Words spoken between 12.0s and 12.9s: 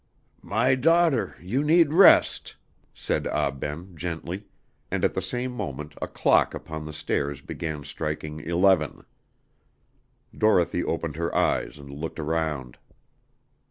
around.